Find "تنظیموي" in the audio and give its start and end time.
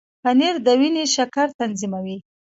1.59-2.17